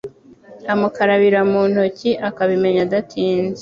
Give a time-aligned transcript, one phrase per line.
[0.73, 3.59] amukarabira mu ntoki akabimenya adatinze